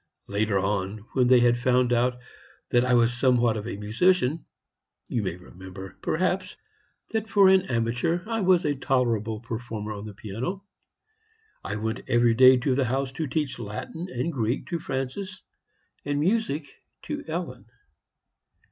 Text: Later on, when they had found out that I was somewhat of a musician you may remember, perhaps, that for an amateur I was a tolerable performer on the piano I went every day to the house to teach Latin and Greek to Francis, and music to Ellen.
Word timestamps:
Later 0.25 0.57
on, 0.57 1.05
when 1.13 1.27
they 1.27 1.41
had 1.41 1.59
found 1.59 1.93
out 1.93 2.17
that 2.71 2.83
I 2.83 2.95
was 2.95 3.13
somewhat 3.13 3.55
of 3.55 3.67
a 3.67 3.77
musician 3.77 4.45
you 5.07 5.21
may 5.21 5.35
remember, 5.35 5.95
perhaps, 6.01 6.57
that 7.11 7.29
for 7.29 7.49
an 7.49 7.67
amateur 7.69 8.27
I 8.27 8.41
was 8.41 8.65
a 8.65 8.73
tolerable 8.73 9.41
performer 9.41 9.91
on 9.91 10.05
the 10.07 10.15
piano 10.15 10.63
I 11.63 11.75
went 11.75 12.01
every 12.09 12.33
day 12.33 12.57
to 12.57 12.73
the 12.73 12.85
house 12.85 13.11
to 13.11 13.27
teach 13.27 13.59
Latin 13.59 14.07
and 14.11 14.33
Greek 14.33 14.65
to 14.69 14.79
Francis, 14.79 15.43
and 16.03 16.19
music 16.19 16.67
to 17.03 17.23
Ellen. 17.27 17.67